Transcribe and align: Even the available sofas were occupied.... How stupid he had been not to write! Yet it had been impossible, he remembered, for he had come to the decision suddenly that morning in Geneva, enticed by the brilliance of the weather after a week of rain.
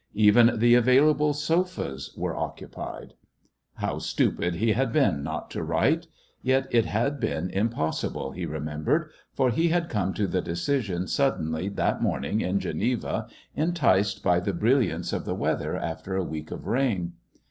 Even 0.15 0.57
the 0.57 0.73
available 0.73 1.31
sofas 1.31 2.11
were 2.17 2.35
occupied.... 2.35 3.13
How 3.75 3.99
stupid 3.99 4.55
he 4.55 4.71
had 4.71 4.91
been 4.91 5.21
not 5.21 5.51
to 5.51 5.61
write! 5.63 6.07
Yet 6.41 6.65
it 6.71 6.85
had 6.87 7.19
been 7.19 7.51
impossible, 7.51 8.31
he 8.31 8.47
remembered, 8.47 9.11
for 9.35 9.51
he 9.51 9.67
had 9.69 9.89
come 9.89 10.15
to 10.15 10.25
the 10.25 10.41
decision 10.41 11.05
suddenly 11.05 11.69
that 11.69 12.01
morning 12.01 12.41
in 12.41 12.59
Geneva, 12.59 13.27
enticed 13.55 14.23
by 14.23 14.39
the 14.39 14.53
brilliance 14.53 15.13
of 15.13 15.23
the 15.23 15.35
weather 15.35 15.77
after 15.77 16.15
a 16.15 16.23
week 16.25 16.49
of 16.49 16.65
rain. 16.65 17.13